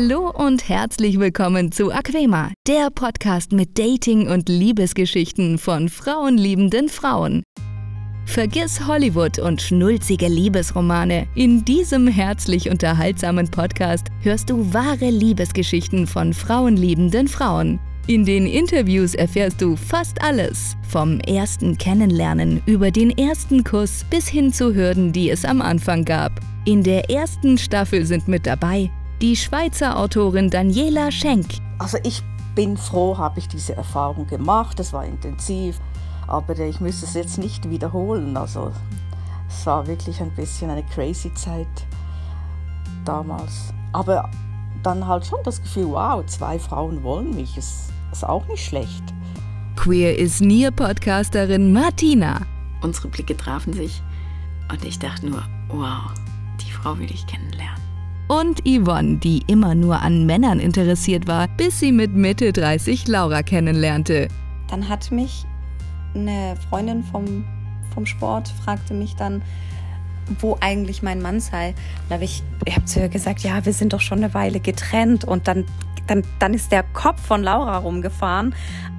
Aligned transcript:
Hallo 0.00 0.30
und 0.30 0.68
herzlich 0.68 1.18
willkommen 1.18 1.72
zu 1.72 1.90
Aquema, 1.90 2.52
der 2.68 2.88
Podcast 2.88 3.50
mit 3.50 3.76
Dating- 3.76 4.28
und 4.28 4.48
Liebesgeschichten 4.48 5.58
von 5.58 5.88
frauenliebenden 5.88 6.88
Frauen. 6.88 7.42
Vergiss 8.24 8.86
Hollywood 8.86 9.40
und 9.40 9.60
schnulzige 9.60 10.28
Liebesromane. 10.28 11.26
In 11.34 11.64
diesem 11.64 12.06
herzlich 12.06 12.70
unterhaltsamen 12.70 13.50
Podcast 13.50 14.06
hörst 14.20 14.50
du 14.50 14.72
wahre 14.72 15.10
Liebesgeschichten 15.10 16.06
von 16.06 16.32
frauenliebenden 16.32 17.26
Frauen. 17.26 17.80
In 18.06 18.24
den 18.24 18.46
Interviews 18.46 19.16
erfährst 19.16 19.60
du 19.60 19.74
fast 19.74 20.22
alles. 20.22 20.76
Vom 20.88 21.18
ersten 21.18 21.76
Kennenlernen 21.76 22.62
über 22.66 22.92
den 22.92 23.10
ersten 23.18 23.64
Kuss 23.64 24.04
bis 24.08 24.28
hin 24.28 24.52
zu 24.52 24.76
Hürden, 24.76 25.12
die 25.12 25.28
es 25.28 25.44
am 25.44 25.60
Anfang 25.60 26.04
gab. 26.04 26.38
In 26.64 26.84
der 26.84 27.10
ersten 27.10 27.58
Staffel 27.58 28.06
sind 28.06 28.28
mit 28.28 28.46
dabei 28.46 28.92
die 29.20 29.34
Schweizer 29.34 29.98
Autorin 29.98 30.48
Daniela 30.48 31.10
Schenk. 31.10 31.46
Also 31.78 31.98
ich 32.04 32.22
bin 32.54 32.76
froh, 32.76 33.18
habe 33.18 33.38
ich 33.40 33.48
diese 33.48 33.74
Erfahrung 33.74 34.26
gemacht. 34.26 34.78
Es 34.78 34.92
war 34.92 35.04
intensiv, 35.04 35.80
aber 36.26 36.56
ich 36.58 36.80
müsste 36.80 37.06
es 37.06 37.14
jetzt 37.14 37.38
nicht 37.38 37.68
wiederholen. 37.68 38.36
Also 38.36 38.72
es 39.48 39.66
war 39.66 39.86
wirklich 39.86 40.20
ein 40.20 40.30
bisschen 40.30 40.70
eine 40.70 40.84
crazy 40.84 41.32
Zeit 41.34 41.66
damals. 43.04 43.72
Aber 43.92 44.30
dann 44.82 45.06
halt 45.06 45.26
schon 45.26 45.40
das 45.44 45.60
Gefühl, 45.60 45.88
wow, 45.88 46.24
zwei 46.26 46.58
Frauen 46.58 47.02
wollen 47.02 47.34
mich. 47.34 47.56
Es 47.56 47.88
ist 48.12 48.24
auch 48.24 48.46
nicht 48.46 48.64
schlecht. 48.64 49.02
Queer 49.74 50.16
is 50.16 50.40
Near 50.40 50.70
Podcasterin 50.70 51.72
Martina. 51.72 52.42
Unsere 52.82 53.08
Blicke 53.08 53.36
trafen 53.36 53.72
sich 53.72 54.00
und 54.70 54.84
ich 54.84 54.98
dachte 54.98 55.26
nur, 55.26 55.42
wow, 55.68 56.12
die 56.60 56.70
Frau 56.70 56.96
will 56.98 57.10
ich 57.10 57.26
kennenlernen 57.26 57.87
und 58.28 58.60
Yvonne, 58.66 59.16
die 59.16 59.42
immer 59.46 59.74
nur 59.74 60.00
an 60.02 60.26
Männern 60.26 60.60
interessiert 60.60 61.26
war, 61.26 61.48
bis 61.48 61.80
sie 61.80 61.92
mit 61.92 62.14
Mitte 62.14 62.52
30 62.52 63.08
Laura 63.08 63.42
kennenlernte. 63.42 64.28
Dann 64.68 64.88
hat 64.88 65.10
mich 65.10 65.44
eine 66.14 66.56
Freundin 66.68 67.02
vom, 67.02 67.44
vom 67.94 68.06
Sport, 68.06 68.48
fragte 68.64 68.94
mich 68.94 69.16
dann, 69.16 69.42
wo 70.40 70.58
eigentlich 70.60 71.02
mein 71.02 71.22
Mann 71.22 71.40
sei. 71.40 71.74
Da 72.08 72.16
habe 72.16 72.24
ich, 72.24 72.42
ich 72.66 72.74
habe 72.76 72.84
zu 72.84 73.00
ihr 73.00 73.08
gesagt, 73.08 73.40
ja, 73.40 73.64
wir 73.64 73.72
sind 73.72 73.94
doch 73.94 74.00
schon 74.00 74.18
eine 74.18 74.34
Weile 74.34 74.60
getrennt. 74.60 75.24
Und 75.24 75.48
dann, 75.48 75.64
dann, 76.06 76.22
dann 76.38 76.52
ist 76.52 76.70
der 76.70 76.82
Kopf 76.82 77.20
von 77.20 77.42
Laura 77.42 77.78
rumgefahren, 77.78 78.54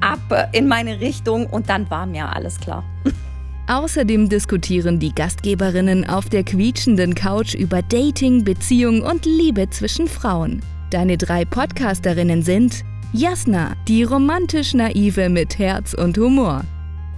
ab 0.00 0.50
in 0.52 0.66
meine 0.66 1.00
Richtung 1.00 1.46
und 1.46 1.68
dann 1.68 1.88
war 1.90 2.06
mir 2.06 2.34
alles 2.34 2.58
klar. 2.58 2.84
Außerdem 3.68 4.28
diskutieren 4.28 4.98
die 4.98 5.14
Gastgeberinnen 5.14 6.08
auf 6.08 6.28
der 6.28 6.42
quietschenden 6.42 7.14
Couch 7.14 7.54
über 7.54 7.80
Dating, 7.82 8.42
Beziehung 8.42 9.02
und 9.02 9.24
Liebe 9.24 9.70
zwischen 9.70 10.08
Frauen. 10.08 10.60
Deine 10.90 11.16
drei 11.16 11.44
Podcasterinnen 11.44 12.42
sind 12.42 12.84
Jasna, 13.12 13.74
die 13.86 14.02
romantisch 14.02 14.74
naive 14.74 15.28
mit 15.28 15.58
Herz 15.58 15.94
und 15.94 16.18
Humor. 16.18 16.62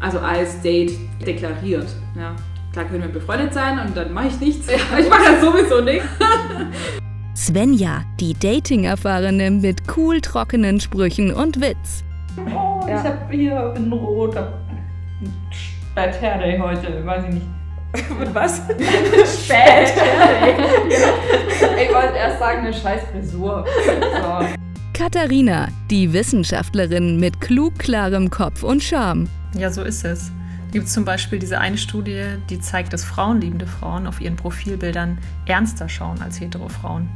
Also 0.00 0.18
als 0.18 0.60
Date 0.60 0.92
deklariert. 1.26 1.88
Ja. 2.14 2.36
Klar 2.72 2.84
können 2.86 3.04
wir 3.04 3.08
befreundet 3.08 3.54
sein 3.54 3.78
und 3.78 3.96
dann 3.96 4.12
mache 4.12 4.28
ich 4.28 4.40
nichts. 4.40 4.66
Ja. 4.66 4.98
Ich 4.98 5.08
mache 5.08 5.32
das 5.32 5.40
sowieso 5.40 5.80
nichts. 5.80 6.06
Svenja, 7.34 8.04
die 8.20 8.34
Dating-Erfahrene 8.34 9.50
mit 9.50 9.82
cool 9.96 10.20
trockenen 10.20 10.78
Sprüchen 10.78 11.32
und 11.32 11.60
Witz. 11.60 12.04
Oh, 12.36 12.84
ja. 12.86 13.00
ich 13.00 13.04
habe 13.04 13.18
hier 13.30 13.74
in 13.76 13.92
Rot 13.92 14.36
Spät 15.94 16.20
Hair 16.20 16.58
heute, 16.58 17.06
weiß 17.06 17.24
ich 17.28 17.34
nicht. 17.34 17.46
Mit 18.18 18.34
was? 18.34 18.62
Spät 19.44 19.94
Hair 19.96 20.58
Ich 21.80 21.94
wollte 21.94 22.16
erst 22.16 22.40
sagen, 22.40 22.66
eine 22.66 22.74
scheiß 22.74 23.02
Frisur. 23.12 23.64
So. 23.86 24.46
Katharina, 24.92 25.68
die 25.92 26.12
Wissenschaftlerin 26.12 27.20
mit 27.20 27.40
klug 27.40 27.78
klarem 27.78 28.28
Kopf 28.28 28.64
und 28.64 28.82
Charme. 28.82 29.28
Ja, 29.56 29.70
so 29.70 29.84
ist 29.84 30.04
es. 30.04 30.32
Es 30.66 30.72
gibt 30.72 30.88
zum 30.88 31.04
Beispiel 31.04 31.38
diese 31.38 31.60
eine 31.60 31.78
Studie, 31.78 32.24
die 32.50 32.58
zeigt, 32.58 32.92
dass 32.92 33.04
frauenliebende 33.04 33.68
Frauen 33.68 34.08
auf 34.08 34.20
ihren 34.20 34.34
Profilbildern 34.34 35.18
ernster 35.46 35.88
schauen 35.88 36.20
als 36.22 36.40
hetero 36.40 36.68
Frauen. 36.68 37.08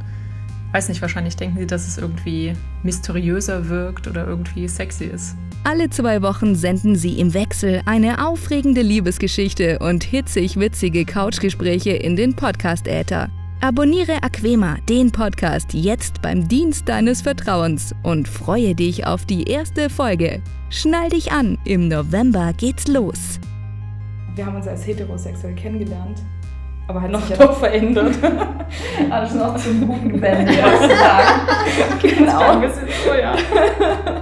Weiß 0.71 0.87
nicht, 0.87 1.01
wahrscheinlich 1.01 1.35
denken 1.35 1.59
sie, 1.59 1.67
dass 1.67 1.85
es 1.85 1.97
irgendwie 1.97 2.53
mysteriöser 2.83 3.67
wirkt 3.67 4.07
oder 4.07 4.25
irgendwie 4.25 4.69
sexy 4.69 5.03
ist. 5.03 5.35
Alle 5.63 5.89
zwei 5.89 6.21
Wochen 6.21 6.55
senden 6.55 6.95
sie 6.95 7.19
im 7.19 7.33
Wechsel 7.33 7.81
eine 7.85 8.25
aufregende 8.25 8.81
Liebesgeschichte 8.81 9.79
und 9.79 10.03
hitzig-witzige 10.03 11.05
Couchgespräche 11.05 11.91
in 11.91 12.15
den 12.15 12.35
Podcast-Äther. 12.35 13.29
Abonniere 13.61 14.23
Aquema, 14.23 14.77
den 14.87 15.11
Podcast, 15.11 15.73
jetzt 15.73 16.21
beim 16.21 16.47
Dienst 16.47 16.87
deines 16.87 17.21
Vertrauens 17.21 17.93
und 18.03 18.27
freue 18.27 18.73
dich 18.73 19.05
auf 19.05 19.25
die 19.25 19.43
erste 19.43 19.89
Folge. 19.89 20.41
Schnall 20.69 21.09
dich 21.09 21.31
an, 21.33 21.57
im 21.65 21.89
November 21.89 22.53
geht's 22.57 22.87
los. 22.87 23.39
Wir 24.35 24.45
haben 24.45 24.55
uns 24.55 24.67
als 24.67 24.87
heterosexuell 24.87 25.55
kennengelernt, 25.55 26.19
aber 26.87 27.01
halt 27.01 27.11
noch 27.11 27.29
doch 27.37 27.59
verändert. 27.59 28.15
Alles 29.09 29.35
noch 29.35 29.57
zum 29.57 29.85
Guten 29.85 30.09
gewendet, 30.09 30.57
heutzutage. 30.63 32.15
genau. 32.15 32.39
Ein 32.39 32.61
bisschen 32.61 32.87
so, 33.05 33.13
ja. 33.13 33.35